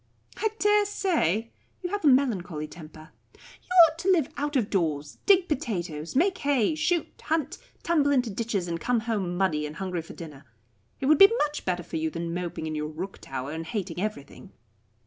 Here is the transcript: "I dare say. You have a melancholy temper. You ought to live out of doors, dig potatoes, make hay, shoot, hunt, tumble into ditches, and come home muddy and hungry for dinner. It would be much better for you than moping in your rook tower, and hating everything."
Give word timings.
"I 0.37 0.49
dare 0.57 0.87
say. 0.87 1.51
You 1.83 1.91
have 1.91 2.03
a 2.03 2.07
melancholy 2.07 2.67
temper. 2.67 3.11
You 3.35 3.69
ought 3.87 3.99
to 3.99 4.09
live 4.11 4.29
out 4.35 4.55
of 4.55 4.71
doors, 4.71 5.19
dig 5.27 5.47
potatoes, 5.47 6.15
make 6.15 6.39
hay, 6.39 6.73
shoot, 6.73 7.05
hunt, 7.25 7.59
tumble 7.83 8.11
into 8.11 8.31
ditches, 8.31 8.67
and 8.67 8.81
come 8.81 9.01
home 9.01 9.37
muddy 9.37 9.67
and 9.67 9.75
hungry 9.75 10.01
for 10.01 10.13
dinner. 10.13 10.45
It 11.01 11.05
would 11.05 11.19
be 11.19 11.31
much 11.45 11.65
better 11.65 11.83
for 11.83 11.97
you 11.97 12.09
than 12.09 12.33
moping 12.33 12.65
in 12.65 12.73
your 12.73 12.87
rook 12.87 13.19
tower, 13.19 13.51
and 13.51 13.63
hating 13.63 14.01
everything." 14.01 14.53